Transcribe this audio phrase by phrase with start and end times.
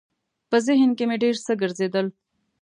[0.49, 2.07] په ذهن کې مې ډېر څه ګرځېدل.